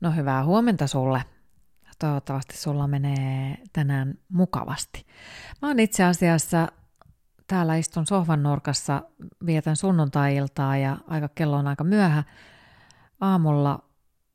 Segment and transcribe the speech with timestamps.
[0.00, 1.24] No hyvää huomenta sulle.
[1.98, 5.06] Toivottavasti sulla menee tänään mukavasti.
[5.62, 6.68] Mä oon itse asiassa
[7.46, 9.02] täällä istun sohvan nurkassa,
[9.46, 12.24] vietän sunnuntai-iltaa ja aika kello on aika myöhä.
[13.20, 13.82] Aamulla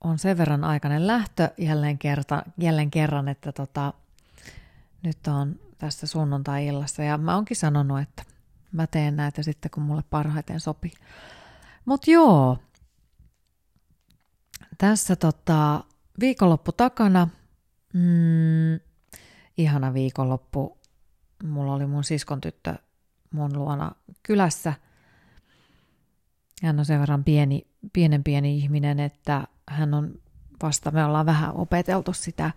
[0.03, 3.93] on sen verran aikainen lähtö jälleen, kerta, jälleen kerran, että tota,
[5.03, 8.23] nyt on tässä sunnuntai-illassa ja mä oonkin sanonut, että
[8.71, 10.91] mä teen näitä sitten, kun mulle parhaiten sopii.
[11.85, 12.57] Mutta joo,
[14.77, 15.83] tässä tota,
[16.19, 17.27] viikonloppu takana.
[17.93, 18.79] Mm,
[19.57, 20.77] ihana viikonloppu.
[21.43, 22.75] Mulla oli mun siskon tyttö
[23.31, 23.91] mun luona
[24.23, 24.73] kylässä.
[26.63, 30.13] Hän on sen verran pieni, pienen pieni ihminen, että hän on
[30.63, 32.51] vasta, me ollaan vähän opeteltu sitä,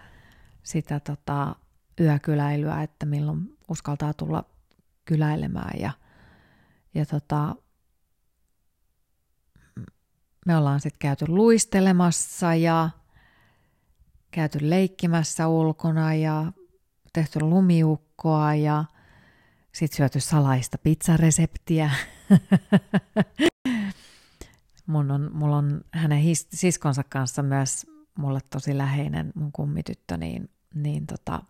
[0.63, 1.57] sitä tota,
[2.01, 4.45] yökyläilyä, että milloin uskaltaa tulla
[5.05, 5.91] kyläilemään ja,
[6.95, 7.57] ja tota,
[10.45, 12.91] me ollaan sitten käyty luistelemassa ja
[14.31, 16.53] käyty leikkimässä ulkona ja
[17.13, 18.85] tehty lumiukkoa ja
[19.73, 21.91] sitten syöty salaista pizzareseptiä.
[24.87, 27.87] mun on, mulla on hänen his, siskonsa kanssa myös
[28.19, 31.43] mulle tosi läheinen mun kummityttö, niin, niin tota,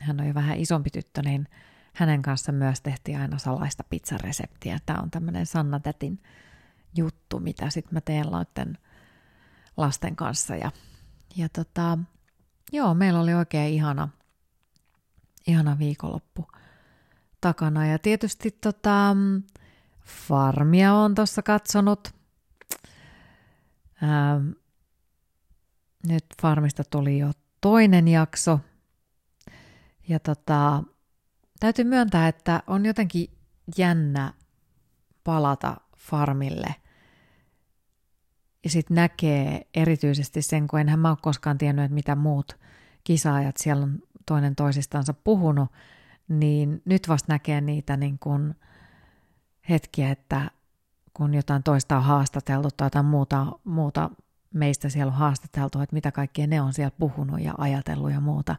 [0.00, 1.48] hän on jo vähän isompi tyttö, niin
[1.94, 4.78] hänen kanssa myös tehtiin aina salaista pizzareseptiä.
[4.86, 6.18] Tämä on tämmöinen Sanna Tätin
[6.96, 8.78] juttu, mitä sitten mä teen noiden
[9.76, 10.56] lasten kanssa.
[10.56, 10.70] Ja,
[11.36, 11.98] ja tota,
[12.72, 14.08] joo, meillä oli oikein ihana,
[15.46, 16.46] ihana viikonloppu
[17.40, 17.86] takana.
[17.86, 19.16] Ja tietysti tota,
[20.04, 22.14] farmia on tuossa katsonut.
[24.02, 24.50] Ähm,
[26.08, 27.30] nyt farmista tuli jo
[27.60, 28.60] toinen jakso.
[30.08, 30.82] Ja tota,
[31.60, 33.30] täytyy myöntää, että on jotenkin
[33.78, 34.32] jännä
[35.24, 36.74] palata farmille–
[38.66, 42.58] ja sitten näkee erityisesti sen, kun enhän mä ole koskaan tiennyt, että mitä muut
[43.04, 45.72] kisaajat siellä on toinen toisistansa puhunut,
[46.28, 48.54] niin nyt vasta näkee niitä niin kuin
[49.68, 50.50] hetkiä, että
[51.14, 54.10] kun jotain toista on haastateltu tai jotain muuta, muuta
[54.54, 58.56] meistä siellä on haastateltu, että mitä kaikkea ne on siellä puhunut ja ajatellut ja muuta.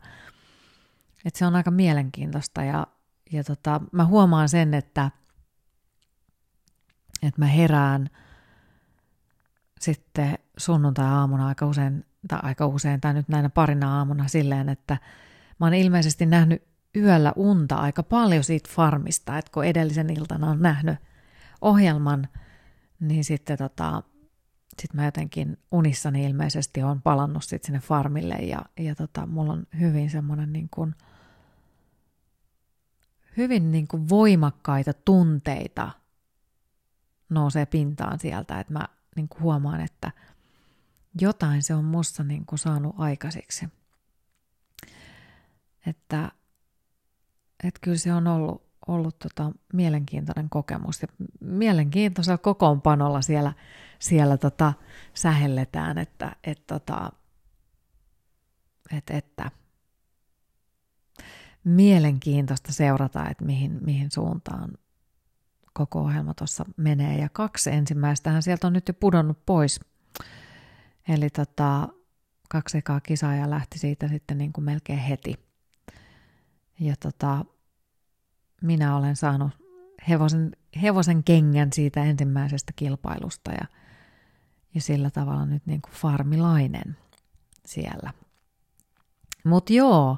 [1.25, 2.87] että se on aika mielenkiintoista ja,
[3.31, 5.11] ja tota, mä huomaan sen, että,
[7.23, 8.09] että mä herään–
[9.79, 14.97] sitten sunnuntai-aamuna aika usein, tai aika usein, tai nyt näinä parina aamuna silleen, että
[15.59, 20.61] mä oon ilmeisesti nähnyt yöllä unta aika paljon siitä farmista, että kun edellisen iltana on
[20.61, 20.95] nähnyt
[21.61, 22.27] ohjelman,
[22.99, 24.03] niin sitten tota,
[24.81, 29.67] sit mä jotenkin unissani ilmeisesti on palannut sit sinne farmille ja, ja tota, mulla on
[29.79, 30.95] hyvin semmoinen niin kuin,
[33.37, 35.91] hyvin niin kuin voimakkaita tunteita
[37.29, 40.11] nousee pintaan sieltä, että mä niin kuin huomaan, että
[41.21, 43.67] jotain se on musta niin kuin saanut aikaiseksi.
[45.85, 46.31] Että,
[47.63, 51.07] että kyllä se on ollut, ollut tota mielenkiintoinen kokemus ja
[51.39, 53.53] mielenkiintoisella kokoonpanolla siellä,
[53.99, 54.73] siellä tota
[55.13, 57.11] sähelletään, että, et tota,
[58.97, 59.51] et, että
[61.63, 64.71] mielenkiintoista seurata, että mihin, mihin suuntaan
[65.77, 67.17] koko ohjelma tuossa menee.
[67.17, 69.79] Ja kaksi ensimmäistähän sieltä on nyt jo pudonnut pois.
[71.07, 71.89] Eli tota,
[72.49, 75.35] kaksi ekaa kisaaja lähti siitä sitten niin kuin melkein heti.
[76.79, 77.45] Ja tota,
[78.61, 79.51] minä olen saanut
[80.09, 80.51] hevosen,
[80.81, 83.65] hevosen kengän siitä ensimmäisestä kilpailusta ja,
[84.75, 86.97] ja sillä tavalla nyt niin kuin farmilainen
[87.65, 88.13] siellä.
[89.43, 90.17] Mutta joo,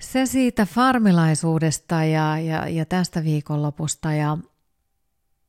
[0.00, 4.38] se siitä farmilaisuudesta ja, ja, ja tästä viikonlopusta ja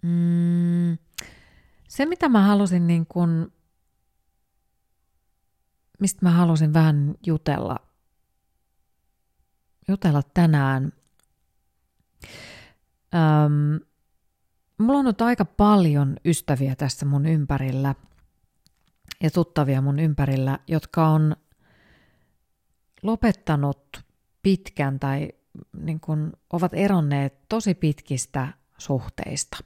[0.03, 0.97] mm,
[1.87, 3.51] se mitä mä halusin niin kun,
[5.99, 7.77] mistä mä halusin vähän jutella,
[9.87, 10.93] jutella tänään.
[13.13, 13.79] Öm,
[14.77, 17.95] mulla on nyt aika paljon ystäviä tässä mun ympärillä
[19.23, 21.35] ja tuttavia mun ympärillä, jotka on
[23.03, 24.10] lopettanut
[24.43, 25.29] pitkän tai
[25.77, 28.47] niin kuin ovat eronneet tosi pitkistä
[28.77, 29.57] suhteista.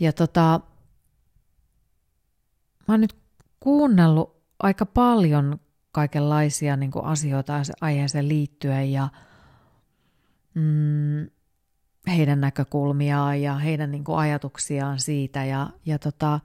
[0.00, 0.60] Ja tota,
[2.88, 3.16] mä oon nyt
[3.60, 5.60] kuunnellut aika paljon
[5.92, 9.08] kaikenlaisia niin kuin asioita aiheeseen liittyen ja
[10.54, 11.30] mm,
[12.08, 15.44] heidän näkökulmiaan ja heidän niin kuin ajatuksiaan siitä.
[15.44, 16.40] Ja, ja tota,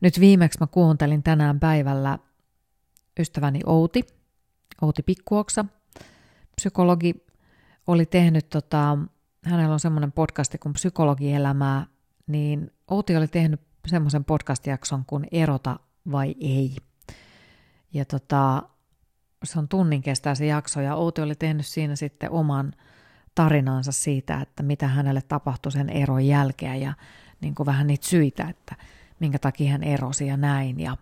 [0.00, 2.18] nyt viimeksi mä kuuntelin tänään päivällä
[3.20, 4.06] ystäväni Outi,
[4.82, 5.64] Outi Pikkuoksa–
[6.56, 7.26] psykologi
[7.86, 8.98] oli tehnyt, tota,
[9.44, 10.74] hänellä on semmoinen podcasti kuin
[11.34, 11.86] elämää,
[12.26, 15.78] niin Outi oli tehnyt semmoisen podcast-jakson kuin Erota
[16.10, 16.76] vai ei.
[17.92, 18.62] Ja tota,
[19.44, 22.72] se on tunnin kestää se jakso ja Outi oli tehnyt siinä sitten oman
[23.34, 26.94] tarinansa siitä, että mitä hänelle tapahtui sen eron jälkeen ja
[27.40, 28.76] niin kuin vähän niitä syitä, että
[29.20, 30.80] minkä takia hän erosi ja näin.
[30.80, 30.96] Ja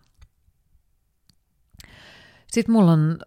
[2.47, 3.19] sitten mulla on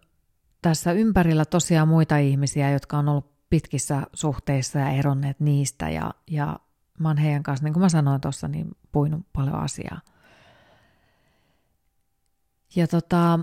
[0.68, 6.60] tässä ympärillä tosiaan muita ihmisiä, jotka on ollut pitkissä suhteissa ja eronneet niistä ja, ja
[6.98, 10.00] mä oon heidän kanssa, niin kuin mä sanoin tuossa, niin puinut paljon asiaa.
[12.76, 13.38] Ja tota,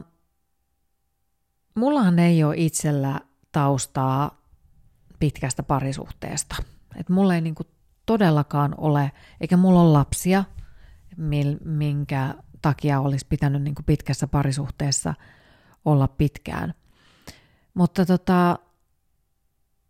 [1.75, 3.19] mullahan ei ole itsellä
[3.51, 4.41] taustaa
[5.19, 6.55] pitkästä parisuhteesta.
[6.95, 7.63] Et mulla ei niinku
[8.05, 9.11] todellakaan ole,
[9.41, 10.43] eikä mulla ole lapsia,
[11.65, 15.13] minkä takia olisi pitänyt niinku pitkässä parisuhteessa
[15.85, 16.73] olla pitkään.
[17.73, 18.59] Mutta tota,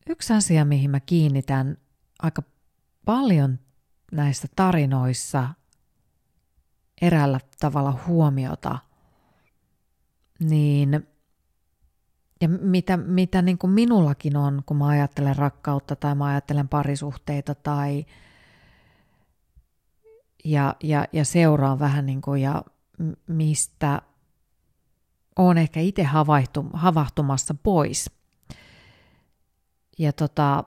[0.10, 1.78] yksi asia, mihin mä kiinnitän
[2.20, 2.44] aika
[3.06, 3.60] paljon
[4.12, 5.50] näissä tarinoissa
[7.02, 8.80] eräällä tavalla huomiota,
[10.40, 11.08] niin
[12.42, 17.56] ja mitä, mitä niin kuin minullakin on, kun mä ajattelen rakkautta tai mä ajattelen parisuhteita
[17.56, 18.06] tai
[20.46, 22.64] ja, ja, ja seuraan vähän niin kuin ja
[23.28, 24.02] mistä
[25.36, 28.12] on ehkä itse havahtu, havahtumassa pois.
[29.98, 30.64] Ja tota,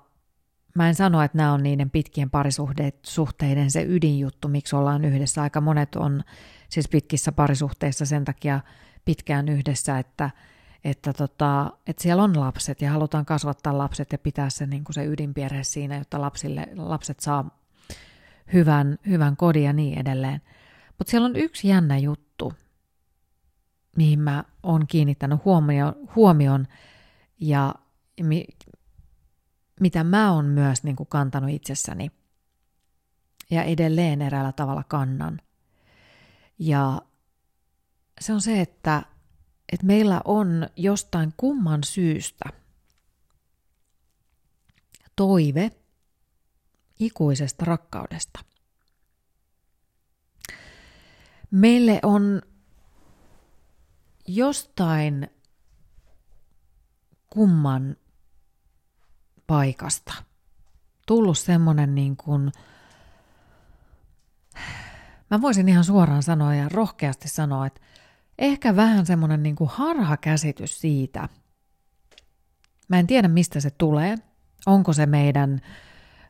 [0.74, 5.42] mä en sano, että nämä on niiden pitkien parisuhteiden se ydinjuttu, miksi ollaan yhdessä.
[5.42, 6.22] Aika monet on
[6.68, 8.60] siis pitkissä parisuhteissa sen takia
[9.04, 10.30] pitkään yhdessä, että,
[10.84, 14.94] että, tota, että siellä on lapset ja halutaan kasvattaa lapset ja pitää se, niin kuin
[14.94, 17.58] se ydinperhe siinä, jotta lapsille, lapset saa
[18.52, 20.40] hyvän, hyvän kodin ja niin edelleen.
[20.98, 22.25] Mutta siellä on yksi jännä juttu,
[23.96, 26.66] mihin mä oon kiinnittänyt huomio, huomion
[27.40, 27.74] ja
[28.22, 28.44] mi,
[29.80, 32.10] mitä mä oon myös niin kuin kantanut itsessäni
[33.50, 35.40] ja edelleen eräällä tavalla kannan.
[36.58, 37.02] Ja
[38.20, 39.02] se on se, että,
[39.72, 42.44] että meillä on jostain kumman syystä
[45.16, 45.70] toive
[47.00, 48.40] ikuisesta rakkaudesta.
[51.50, 52.42] Meille on
[54.26, 55.30] jostain
[57.30, 57.96] kumman
[59.46, 60.12] paikasta
[61.06, 62.52] tullut semmoinen niin kuin,
[65.30, 67.80] mä voisin ihan suoraan sanoa ja rohkeasti sanoa, että
[68.38, 71.28] ehkä vähän semmoinen niin kuin harhakäsitys siitä.
[72.88, 74.16] Mä en tiedä, mistä se tulee.
[74.66, 75.60] Onko se meidän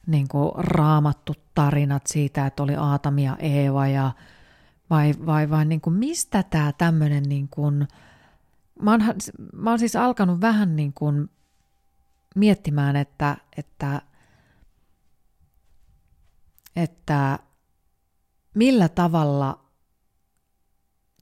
[0.07, 4.13] niin kuin raamattu tarinat siitä, että oli Aatami ja Eeva ja
[4.91, 7.89] vai, vai, vai niin kuin mistä tämä tämmöinen niin kuin,
[8.83, 9.01] mä oon,
[9.53, 11.31] mä oon siis alkanut vähän niin kuin
[12.35, 14.03] miettimään, että, että,
[16.77, 17.39] että
[18.55, 19.67] millä tavalla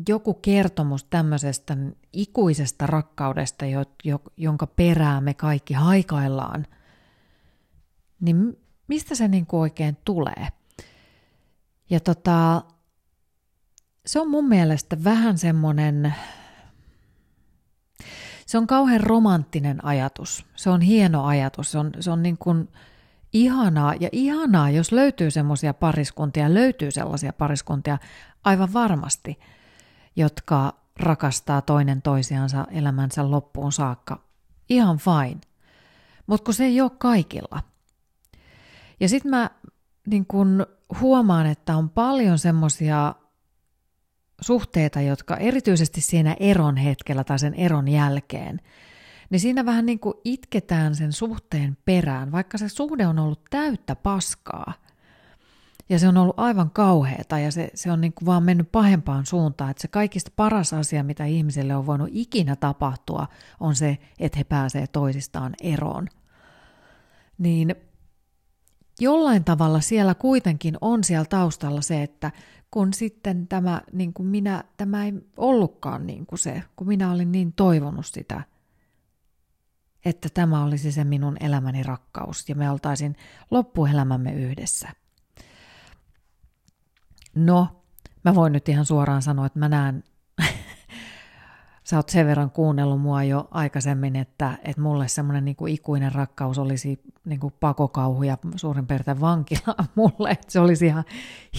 [0.08, 1.76] joku kertomus tämmöisestä
[2.12, 3.64] ikuisesta rakkaudesta,
[4.36, 6.66] jonka perää me kaikki haikaillaan,
[8.20, 8.58] niin
[8.88, 10.48] mistä se niin kuin oikein tulee?
[11.90, 12.62] Ja tota,
[14.06, 16.14] se on mun mielestä vähän semmoinen,
[18.46, 20.46] se on kauhean romanttinen ajatus.
[20.56, 21.72] Se on hieno ajatus.
[21.72, 22.68] Se on, se on niin kuin
[23.32, 27.98] ihanaa ja ihanaa, jos löytyy semmoisia pariskuntia, löytyy sellaisia pariskuntia
[28.44, 29.38] aivan varmasti,
[30.16, 34.20] jotka rakastaa toinen toisiansa elämänsä loppuun saakka.
[34.68, 35.40] Ihan fine.
[36.26, 37.60] Mutta kun se ei ole kaikilla.
[39.00, 39.50] Ja sitten mä
[40.06, 40.66] niin kun
[41.00, 43.14] huomaan, että on paljon semmoisia
[44.40, 48.60] suhteita, jotka erityisesti siinä eron hetkellä tai sen eron jälkeen,
[49.30, 53.96] niin siinä vähän niin kuin itketään sen suhteen perään, vaikka se suhde on ollut täyttä
[53.96, 54.74] paskaa.
[55.88, 59.26] Ja se on ollut aivan kauheata ja se, se on niin kuin vaan mennyt pahempaan
[59.26, 63.26] suuntaan, että se kaikista paras asia, mitä ihmiselle on voinut ikinä tapahtua,
[63.60, 66.08] on se, että he pääsee toisistaan eroon.
[67.38, 67.74] Niin
[69.00, 72.32] jollain tavalla siellä kuitenkin on siellä taustalla se, että
[72.74, 77.32] kun sitten tämä, niin kuin minä, tämä ei ollutkaan niin kuin se, kun minä olin
[77.32, 78.42] niin toivonut sitä,
[80.04, 83.16] että tämä olisi se minun elämäni rakkaus ja me oltaisiin
[83.50, 84.88] loppuelämämme yhdessä.
[87.34, 87.84] No,
[88.24, 90.04] mä voin nyt ihan suoraan sanoa, että mä näen
[91.84, 96.58] sä oot sen verran kuunnellut mua jo aikaisemmin, että, että mulle semmoinen niin ikuinen rakkaus
[96.58, 101.04] olisi niin kuin pakokauhu ja suurin piirtein vankila mulle, että se olisi ihan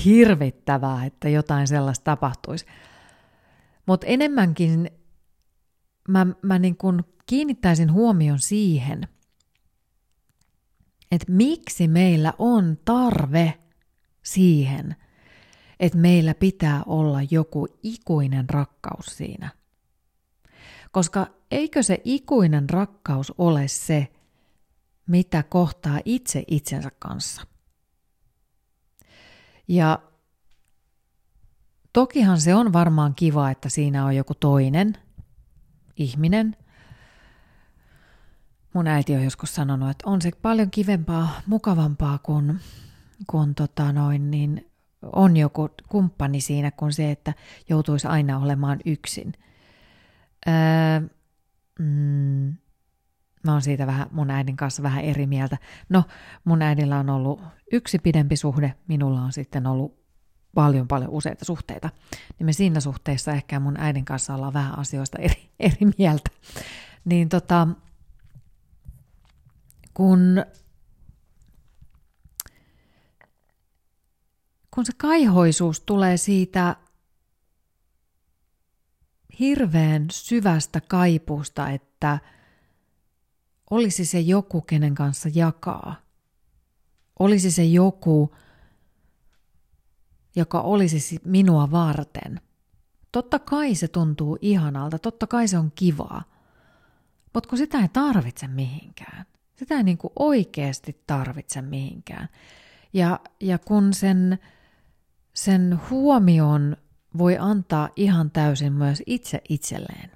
[0.05, 2.65] hirvittävää, että jotain sellaista tapahtuisi.
[3.85, 4.91] Mutta enemmänkin
[6.09, 9.07] mä, mä niin kuin kiinnittäisin huomion siihen,
[11.11, 13.53] että miksi meillä on tarve
[14.23, 14.95] siihen,
[15.79, 19.49] että meillä pitää olla joku ikuinen rakkaus siinä.
[20.95, 24.07] Koska eikö se ikuinen rakkaus ole se,
[25.07, 27.41] mitä kohtaa itse itsensä kanssa?
[29.67, 29.99] Ja
[31.93, 34.97] tokihan se on varmaan kiva, että siinä on joku toinen
[35.97, 36.55] ihminen.
[38.73, 42.59] Mun äiti on joskus sanonut, että on se paljon kivempaa, mukavampaa, kun,
[43.27, 44.71] kun tota noin, niin
[45.01, 47.33] on joku kumppani siinä kuin se, että
[47.69, 49.33] joutuisi aina olemaan yksin.
[50.47, 51.09] Öö,
[51.79, 52.55] mm,
[53.43, 55.57] mä oon siitä vähän mun äidin kanssa vähän eri mieltä.
[55.89, 56.03] No,
[56.43, 60.05] mun äidillä on ollut yksi pidempi suhde, minulla on sitten ollut
[60.55, 61.89] paljon paljon useita suhteita.
[62.39, 66.29] Niin me siinä suhteessa ehkä mun äidin kanssa ollaan vähän asioista eri, eri mieltä.
[67.05, 67.67] Niin tota,
[69.93, 70.45] kun
[74.75, 76.75] kun se kaihoisuus tulee siitä
[79.39, 82.19] hirveän syvästä kaipuusta, että
[83.69, 85.95] olisi se joku, kenen kanssa jakaa.
[87.19, 88.35] Olisi se joku,
[90.35, 92.41] joka olisi minua varten.
[93.11, 96.23] Totta kai se tuntuu ihanalta, totta kai se on kivaa,
[97.33, 99.25] mutta kun sitä ei tarvitse mihinkään.
[99.55, 102.29] Sitä ei niin kuin oikeasti tarvitse mihinkään.
[102.93, 104.39] Ja, ja kun sen
[105.35, 106.77] sen huomion
[107.17, 110.11] voi antaa ihan täysin myös itse itselleen.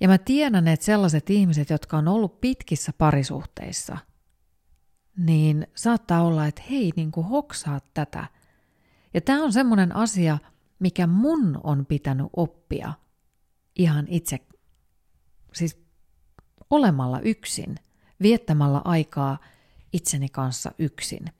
[0.00, 3.98] Ja mä tiedän, että sellaiset ihmiset, jotka on ollut pitkissä parisuhteissa,
[5.16, 8.26] niin saattaa olla, että hei, niin kuin hoksaat tätä.
[9.14, 10.38] Ja tämä on semmoinen asia,
[10.78, 12.92] mikä mun on pitänyt oppia
[13.76, 14.38] ihan itse,
[15.54, 15.80] siis
[16.70, 17.74] olemalla yksin,
[18.22, 19.38] viettämällä aikaa
[19.92, 21.24] itseni kanssa yksin–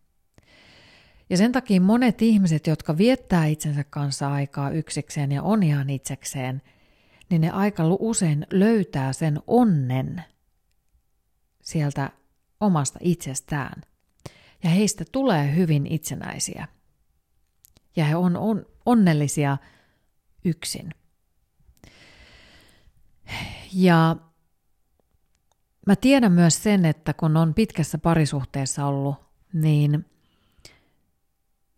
[1.30, 6.62] ja sen takia monet ihmiset, jotka viettää itsensä kanssa aikaa yksikseen ja on ihan itsekseen,
[7.30, 10.24] niin ne aika usein löytää sen onnen
[11.62, 12.10] sieltä
[12.60, 13.82] omasta itsestään.
[14.62, 16.68] Ja heistä tulee hyvin itsenäisiä.
[17.96, 19.56] Ja he on, on onnellisia
[20.44, 20.94] yksin.
[23.72, 24.16] Ja
[25.86, 29.16] mä tiedän myös sen, että kun on pitkässä parisuhteessa ollut,
[29.52, 30.04] niin–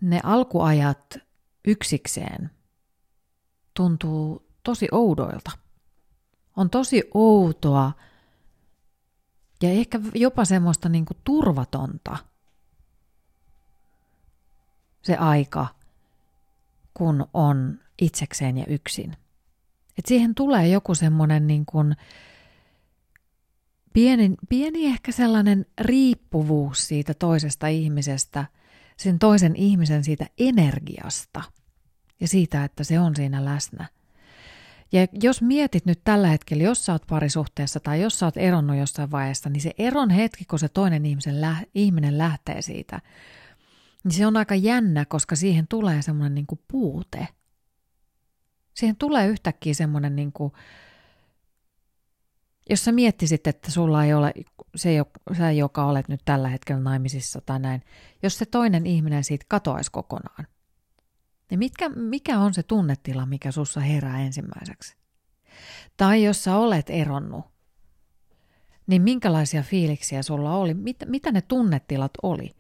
[0.01, 1.19] ne alkuajat
[1.65, 2.51] yksikseen
[3.75, 5.51] tuntuu tosi oudoilta.
[6.57, 7.93] On tosi outoa
[9.63, 12.17] ja ehkä jopa semmoista niin kuin turvatonta
[15.03, 15.67] se aika,
[16.95, 19.17] kun on itsekseen ja yksin.
[19.99, 21.97] Et siihen tulee joku semmoinen niin kuin
[23.93, 28.47] pieni, pieni ehkä sellainen riippuvuus siitä toisesta ihmisestä–
[29.01, 31.43] sen toisen ihmisen siitä energiasta
[32.21, 33.87] ja siitä, että se on siinä läsnä.
[34.93, 38.77] Ja jos mietit nyt tällä hetkellä, jos sä oot parisuhteessa tai jos sä oot eronnut
[38.77, 43.01] jossain vaiheessa, niin se eron hetki, kun se toinen ihmisen lä- ihminen lähtee siitä,
[44.05, 47.29] niin se on aika jännä, koska siihen tulee semmoinen niin puute.
[48.75, 50.53] Siihen tulee yhtäkkiä semmoinen, niin kuin,
[52.71, 54.33] jos sä miettisit, että sulla ei ole
[54.77, 54.91] se,
[55.39, 57.83] sä, joka olet nyt tällä hetkellä naimisissa tai näin,
[58.23, 60.47] jos se toinen ihminen siitä katoaisi kokonaan,
[61.51, 64.97] niin mitkä, mikä on se tunnetila, mikä sussa herää ensimmäiseksi?
[65.97, 67.45] Tai jos sä olet eronnut,
[68.87, 70.75] niin minkälaisia fiiliksiä sulla oli?
[70.75, 72.55] Mit, mitä ne tunnetilat oli?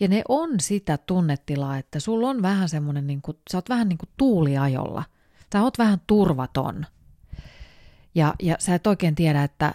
[0.00, 3.88] Ja ne on sitä tunnetilaa, että sulla on vähän semmoinen, niin kuin, sä oot vähän
[3.88, 5.04] niin kuin tuuliajolla.
[5.52, 6.86] Sä oot vähän turvaton.
[8.14, 9.74] Ja, ja sä et oikein tiedä, että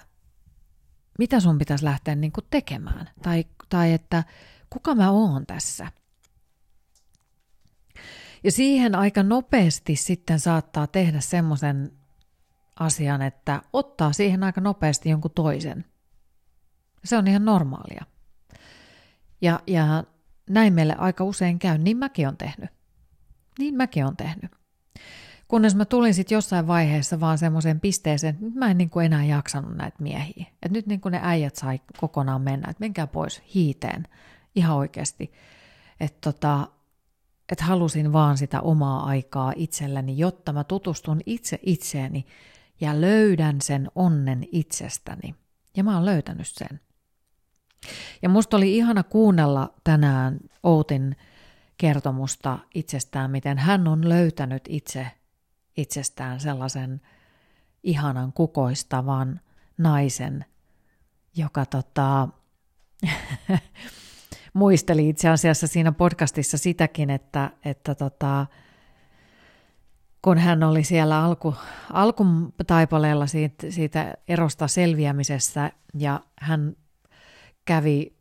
[1.20, 3.10] mitä sun pitäisi lähteä niin kuin tekemään.
[3.22, 4.24] Tai, tai että
[4.70, 5.92] kuka mä oon tässä.
[8.44, 11.92] Ja siihen aika nopeasti sitten saattaa tehdä semmoisen
[12.80, 15.86] asian, että ottaa siihen aika nopeasti jonkun toisen.
[17.04, 18.06] Se on ihan normaalia.
[19.42, 20.04] Ja, ja
[20.50, 22.70] näin meille aika usein käy, niin mäkin on tehnyt.
[23.60, 24.51] Niin mäkin on tehnyt.
[25.48, 29.25] Kunnes mä tulin sitten jossain vaiheessa vaan semmoiseen pisteeseen, että mä en niin kuin enää
[29.25, 30.46] jaksanut näitä miehiä.
[30.54, 34.08] Että nyt niin kuin ne äijät sai kokonaan mennä, että menkää pois hiiteen
[34.56, 35.32] ihan oikeasti.
[36.00, 36.68] Että tota,
[37.52, 42.25] et halusin vaan sitä omaa aikaa itselläni, jotta mä tutustun itse itseeni
[42.82, 45.36] ja löydän sen onnen itsestäni.
[45.78, 46.80] Ja mä oon löytänyt sen.
[48.22, 51.16] Ja musta oli ihana kuunnella tänään Outin
[51.78, 55.08] kertomusta itsestään, miten hän on löytänyt itse
[55.77, 57.01] itsestään sellaisen
[57.84, 59.39] ihanan kukoistavan
[59.77, 60.46] naisen,
[61.36, 62.27] joka tota,
[64.53, 68.46] muisteli itse asiassa siinä podcastissa sitäkin, että, että tota,
[70.22, 71.55] kun hän oli siellä alku,
[71.94, 76.75] alkutaipaleella siitä, siitä erosta selviämisessä ja hän
[77.65, 78.15] kävi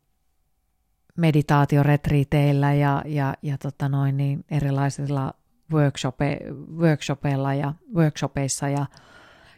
[1.17, 5.35] meditaatioretriiteillä ja, ja, ja tota noin, niin erilaisilla
[5.75, 6.39] workshope,
[6.77, 8.87] workshopeilla ja workshopeissa ja,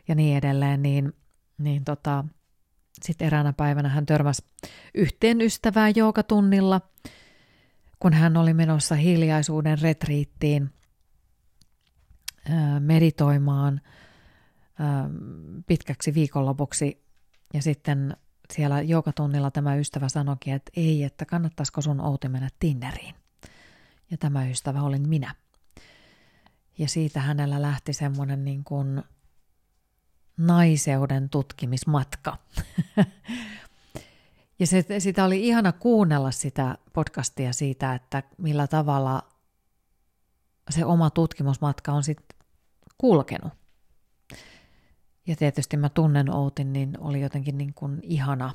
[0.09, 1.13] ja niin edelleen, niin,
[1.59, 2.25] niin tota,
[3.03, 4.45] sitten eräänä päivänä hän törmäsi
[4.95, 6.81] yhteen ystävään joukatunnilla,
[8.01, 10.71] kun hän oli menossa hiljaisuuden retriittiin
[12.81, 13.81] meditoimaan
[15.67, 17.07] pitkäksi viikonlopuksi.
[17.55, 18.17] Ja sitten
[18.55, 23.15] siellä joukatunnilla tämä ystävä sanoikin, että ei, että kannattaisiko sun Outi mennä Tinderiin.
[24.11, 25.35] Ja tämä ystävä olin minä.
[26.79, 29.03] Ja siitä hänellä lähti semmoinen niin kuin
[30.37, 32.39] naiseuden tutkimismatka.
[34.59, 39.23] ja se, sitä oli ihana kuunnella sitä podcastia siitä, että millä tavalla
[40.71, 42.39] se oma tutkimusmatka on sitten
[42.99, 43.53] kulkenut.
[45.27, 48.55] Ja tietysti mä tunnen Outin, niin oli jotenkin niin kuin ihana.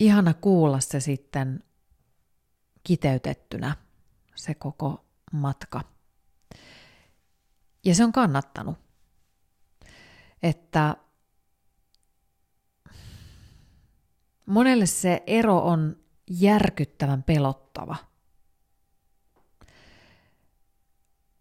[0.00, 1.64] Ihana kuulla se sitten
[2.84, 3.76] kiteytettynä,
[4.34, 5.80] se koko matka.
[7.84, 8.78] Ja se on kannattanut.
[10.42, 10.96] Että
[14.46, 15.96] monelle se ero on
[16.30, 17.96] järkyttävän pelottava.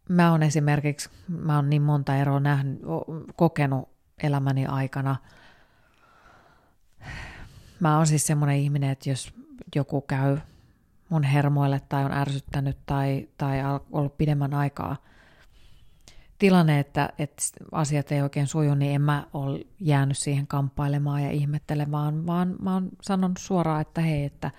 [0.09, 2.81] Mä oon esimerkiksi, mä oon niin monta eroa nähnyt,
[3.35, 3.89] kokenut
[4.23, 5.15] elämäni aikana.
[7.79, 9.33] Mä oon siis semmoinen ihminen, että jos
[9.75, 10.37] joku käy
[11.13, 13.59] mun hermoille tai on ärsyttänyt tai, tai
[13.91, 14.97] ollut pidemmän aikaa–
[16.43, 21.31] tilanne, että, että asiat ei oikein suju, niin en mä ole jäänyt siihen kamppailemaan ja
[21.31, 24.51] ihmettelemään, vaan mä oon sanonut suoraan, että hei, että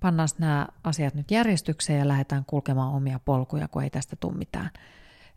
[0.00, 4.70] pannaan nämä asiat nyt järjestykseen ja lähdetään kulkemaan omia polkuja, kun ei tästä tule mitään.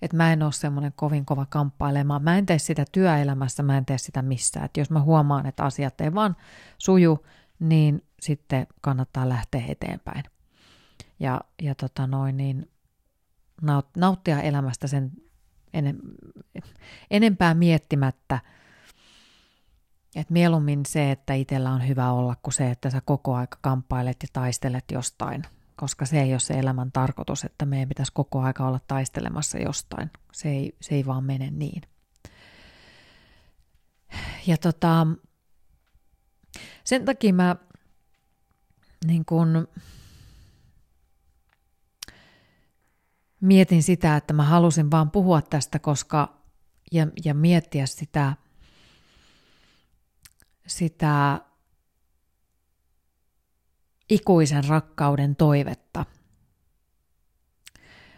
[0.01, 2.23] Että mä en ole semmoinen kovin kova kamppailemaan.
[2.23, 4.65] Mä en tee sitä työelämässä, mä en tee sitä missään.
[4.65, 6.35] Että jos mä huomaan, että asiat ei vaan
[6.77, 7.25] suju,
[7.59, 10.23] niin sitten kannattaa lähteä eteenpäin.
[11.19, 12.71] Ja, ja tota noin, niin
[13.97, 15.11] nauttia elämästä sen
[17.11, 18.39] enempää miettimättä,
[20.15, 24.17] että mieluummin se, että itsellä on hyvä olla, kuin se, että sä koko aika kamppailet
[24.21, 25.43] ja taistelet jostain,
[25.75, 30.11] koska se ei ole se elämän tarkoitus, että meidän pitäisi koko aika olla taistelemassa jostain.
[30.31, 31.81] Se ei, se ei vaan mene niin.
[34.47, 35.07] Ja tota,
[36.83, 37.55] sen takia mä
[39.05, 39.67] niin kun,
[43.41, 46.41] mietin sitä, että mä halusin vaan puhua tästä, koska
[46.91, 48.33] ja, ja miettiä sitä,
[50.67, 51.41] sitä
[54.09, 56.05] ikuisen rakkauden toivetta.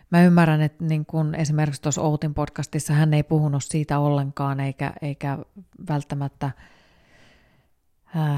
[0.09, 4.93] Mä ymmärrän, että niin kun esimerkiksi tuossa Outin podcastissa hän ei puhunut siitä ollenkaan, eikä,
[5.01, 5.37] eikä
[5.89, 6.51] välttämättä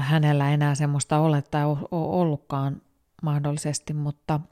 [0.00, 2.82] hänellä enää semmoista ole tai ole ollutkaan
[3.22, 4.40] mahdollisesti, mutta–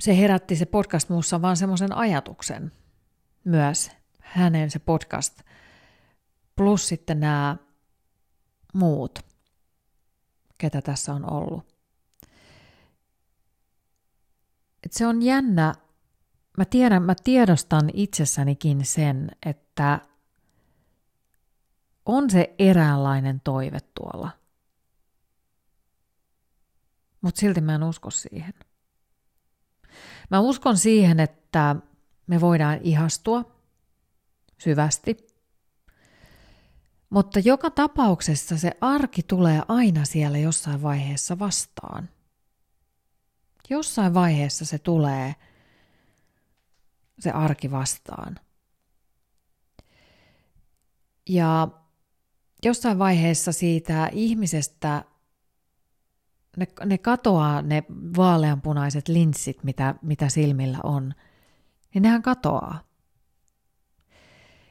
[0.00, 2.72] se herätti se podcast muussa vaan semmoisen ajatuksen
[3.44, 5.42] myös, hänen se podcast,
[6.56, 7.56] plus sitten nämä
[8.74, 9.18] muut,
[10.58, 11.76] ketä tässä on ollut.
[14.84, 15.74] Et se on jännä,
[16.58, 20.00] mä tiedän, mä tiedostan itsessänikin sen, että
[22.06, 24.30] on se eräänlainen toive tuolla.
[27.20, 28.54] Mutta silti mä en usko siihen.
[30.30, 31.76] Mä uskon siihen, että
[32.26, 33.44] me voidaan ihastua
[34.58, 35.16] syvästi,
[37.10, 42.08] mutta joka tapauksessa se arki tulee aina siellä jossain vaiheessa vastaan.
[43.70, 45.34] Jossain vaiheessa se tulee
[47.18, 48.40] se arki vastaan.
[51.28, 51.68] Ja
[52.64, 55.04] jossain vaiheessa siitä ihmisestä
[56.56, 57.84] ne, ne katoaa ne
[58.16, 61.14] vaaleanpunaiset linssit, mitä, mitä silmillä on,
[61.94, 62.86] niin nehän katoaa.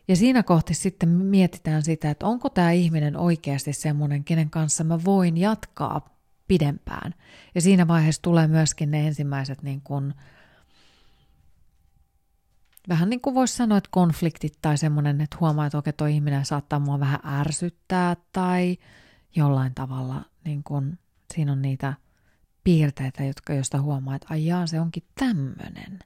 [0.08, 5.00] Ja siinä kohti sitten mietitään sitä, että onko tämä ihminen oikeasti semmoinen, kenen kanssa mä
[5.06, 7.14] voin jatkaa pidempään.
[7.56, 10.14] Ja siinä vaiheessa tulee myöskin ne ensimmäiset niin kuin,
[12.90, 16.46] vähän niin kuin voisi sanoa, että konfliktit tai semmoinen, että huomaa, että okei, toi ihminen
[16.46, 18.78] saattaa mua vähän ärsyttää tai
[19.36, 20.98] jollain tavalla niin kuin
[21.34, 21.94] Siinä on niitä
[22.64, 26.00] piirteitä, jotka, joista huomaa, että ajaa, se onkin tämmöinen.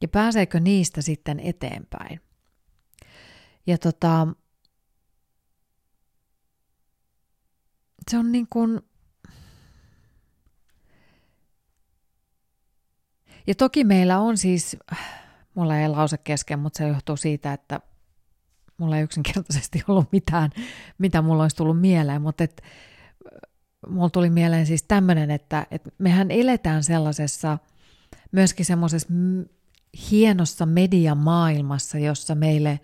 [0.00, 2.20] Ja pääseekö niistä sitten eteenpäin?
[3.66, 4.26] Ja tota,
[8.10, 8.80] se on niin kuin,
[13.46, 14.76] ja toki meillä on siis,
[15.54, 17.80] mulla ei lause kesken, mutta se johtuu siitä, että
[18.78, 20.50] mulla ei yksinkertaisesti ollut mitään,
[20.98, 22.62] mitä mulla olisi tullut mieleen, mutta et,
[23.88, 27.58] mulla tuli mieleen siis tämmöinen, että, että mehän eletään sellaisessa,
[28.32, 29.08] myöskin semmoisessa
[30.10, 32.80] hienossa mediamaailmassa, jossa meille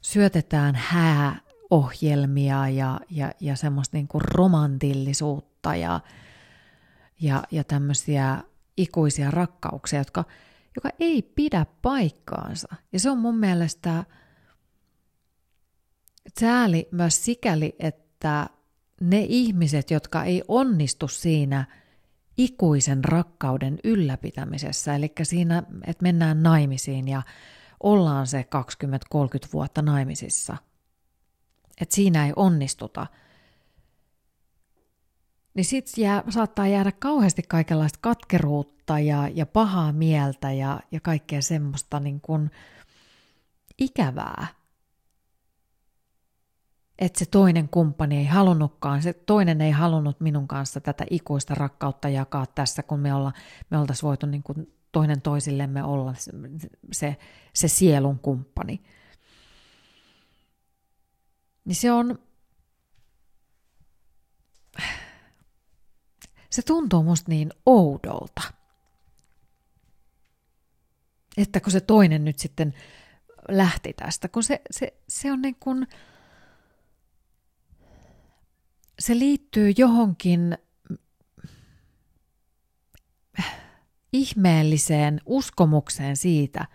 [0.00, 6.00] syötetään hääohjelmia ja, ja, ja semmoista niin kuin romantillisuutta ja,
[7.20, 8.38] ja, ja tämmöisiä
[8.76, 10.24] ikuisia rakkauksia, jotka,
[10.76, 12.68] joka ei pidä paikkaansa.
[12.92, 14.04] Ja se on mun mielestä
[16.40, 18.46] sääli myös sikäli, että
[19.00, 21.64] ne ihmiset, jotka ei onnistu siinä
[22.38, 27.22] ikuisen rakkauden ylläpitämisessä, eli siinä, että mennään naimisiin ja
[27.80, 28.44] ollaan se
[29.14, 30.56] 20-30 vuotta naimisissa,
[31.80, 33.06] että siinä ei onnistuta,
[35.54, 41.42] niin sitten jää, saattaa jäädä kauheasti kaikenlaista katkeruutta ja, ja pahaa mieltä ja, ja kaikkea
[41.42, 42.50] semmoista niin kuin
[43.78, 44.46] ikävää
[46.98, 52.08] että se toinen kumppani ei halunnutkaan, se toinen ei halunnut minun kanssa tätä ikuista rakkautta
[52.08, 53.32] jakaa tässä, kun me, olla,
[53.70, 56.14] me oltaisiin voitu niin kuin toinen toisillemme olla
[56.92, 57.16] se,
[57.54, 58.82] se sielun kumppani.
[61.64, 62.18] Niin se on,
[66.54, 68.42] se tuntuu musta niin oudolta.
[71.36, 72.74] Että kun se toinen nyt sitten
[73.48, 75.86] lähti tästä, kun se, se, se on niin kuin,
[78.98, 80.58] se liittyy johonkin
[84.12, 86.66] ihmeelliseen uskomukseen siitä,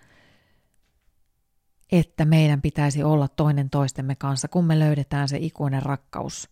[1.91, 6.49] että meidän pitäisi olla toinen toistemme kanssa, kun me löydetään se ikuinen rakkaus,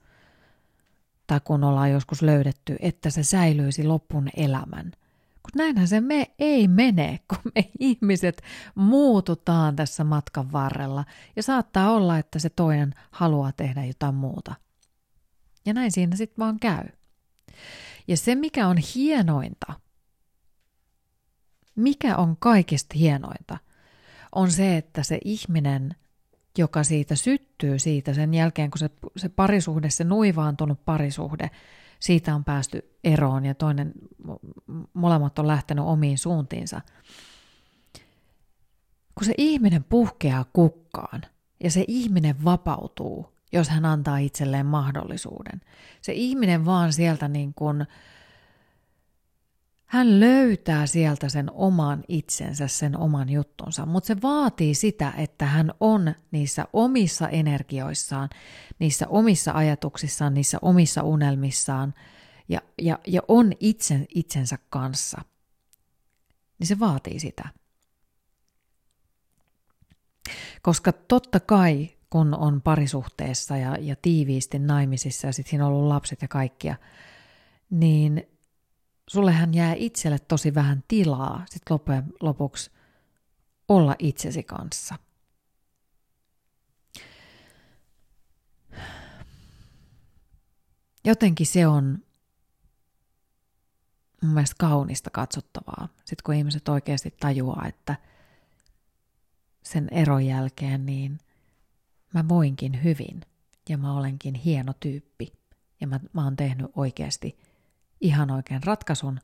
[1.28, 4.92] tai kun ollaan joskus löydetty, että se säilyisi lopun elämän.
[5.44, 8.42] Kun näinhän se me ei mene, kun me ihmiset
[8.76, 14.56] muututaan tässä matkan varrella, ja saattaa olla, että se toinen haluaa tehdä jotain muuta–
[15.68, 16.86] ja näin siinä sitten vaan käy.
[18.08, 19.74] Ja se, mikä on hienointa,
[21.76, 23.58] mikä on kaikista hienointa,
[24.36, 25.96] on se, että se ihminen,
[26.58, 31.50] joka siitä syttyy siitä sen jälkeen, kun se, se parisuhde, se nuivaantunut parisuhde,
[32.00, 33.94] siitä on päästy eroon ja toinen,
[34.94, 36.82] molemmat on lähtenyt omiin suuntiinsa.
[39.16, 41.22] Kun se ihminen puhkeaa kukkaan
[41.64, 45.62] ja se ihminen vapautuu jos hän antaa itselleen mahdollisuuden.
[46.02, 47.86] Se ihminen vaan sieltä niin kuin,
[49.88, 55.72] hän löytää sieltä sen oman itsensä, sen oman juttunsa, mutta se vaatii sitä, että hän
[55.80, 58.30] on niissä omissa energioissaan,
[58.80, 61.94] niissä omissa ajatuksissaan, niissä omissa unelmissaan
[62.50, 65.22] ja, ja, ja on itsen, itsensä kanssa.
[66.60, 67.50] Niin se vaatii sitä.
[70.62, 75.88] Koska totta kai kun on parisuhteessa ja, ja tiiviisti naimisissa ja sitten siinä on ollut
[75.88, 76.76] lapset ja kaikkia,
[77.70, 78.37] niin
[79.08, 82.72] sullehan jää itselle tosi vähän tilaa sitten loppujen lopuksi
[83.68, 84.96] olla itsesi kanssa.
[91.06, 92.04] Jotenkin se on
[94.22, 97.96] mun mielestä kaunista katsottavaa, sitten kun ihmiset oikeasti tajuaa, että
[99.64, 101.20] sen eron jälkeen niin
[102.14, 103.22] mä voinkin hyvin
[103.70, 105.34] ja mä olenkin hieno tyyppi
[105.82, 107.38] ja mä, mä oon tehnyt oikeasti
[108.02, 109.20] ihan oikein ratkaisun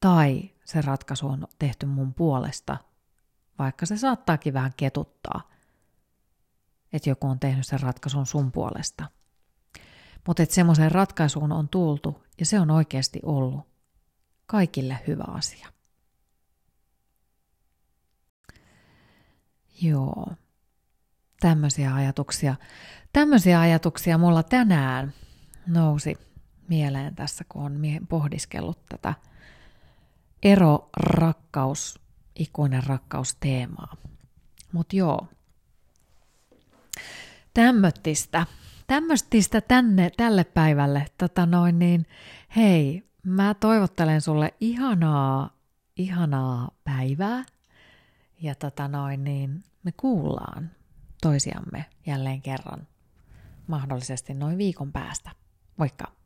[0.00, 2.76] tai se ratkaisu on tehty mun puolesta,
[3.58, 5.50] vaikka se saattaakin vähän ketuttaa,
[6.92, 9.04] että joku on tehnyt sen ratkaisun sun puolesta.
[10.26, 13.68] Mutta että semmoiseen ratkaisuun on tultu ja se on oikeasti ollut
[14.46, 15.68] kaikille hyvä asia.
[19.82, 20.26] Joo
[21.42, 22.54] tämmöisiä ajatuksia.
[23.12, 25.12] Tämmöisiä ajatuksia mulla tänään
[25.66, 26.16] nousi
[26.72, 29.14] mieleen tässä, kun on pohdiskellut tätä
[30.42, 32.00] ero, rakkaus,
[32.38, 33.96] ikuinen rakkaus teemaa.
[34.72, 35.26] Mutta joo,
[37.54, 38.46] tämmöttistä,
[38.86, 41.06] tämmöttistä tänne, tälle päivälle.
[41.18, 42.06] Tota noin niin,
[42.56, 45.50] hei, mä toivottelen sulle ihanaa,
[45.96, 47.44] ihanaa päivää.
[48.40, 50.70] Ja tota noin niin, me kuullaan
[51.22, 52.86] toisiamme jälleen kerran
[53.66, 55.30] mahdollisesti noin viikon päästä.
[55.76, 56.21] Moikka!